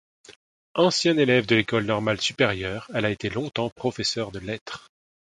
[0.73, 4.89] Ancienne élève de l’École normale supérieure, elle a été longtemps professeur de lettres.